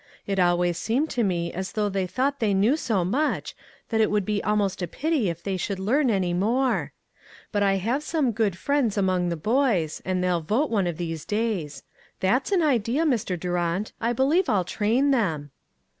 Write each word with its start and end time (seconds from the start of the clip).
It 0.25 0.39
always 0.39 0.79
seemed 0.79 1.11
to 1.11 1.23
me 1.23 1.53
as 1.53 1.73
though 1.73 1.87
they 1.87 2.07
thought 2.07 2.39
they 2.39 2.55
knew 2.55 2.75
so 2.75 3.05
much, 3.05 3.55
that 3.89 4.01
it 4.01 4.09
would 4.09 4.25
be 4.25 4.43
almost 4.43 4.81
a 4.81 4.87
pity 4.87 5.29
if 5.29 5.43
they 5.43 5.57
should 5.57 5.77
learn 5.77 6.09
any 6.09 6.33
more! 6.33 6.91
But 7.51 7.61
I 7.61 7.75
have 7.75 8.01
some 8.01 8.31
good 8.31 8.57
friends 8.57 8.97
among 8.97 9.29
the 9.29 9.37
boys, 9.37 10.01
and 10.03 10.23
they'll 10.23 10.41
vote 10.41 10.71
one 10.71 10.87
of 10.87 10.97
these 10.97 11.23
days. 11.23 11.83
That's 12.19 12.51
an 12.51 12.63
idea, 12.63 13.05
Mr. 13.05 13.39
Durant. 13.39 13.93
I 14.01 14.11
believe 14.11 14.49
I'll 14.49 14.65
train 14.65 15.11
them." 15.11 15.51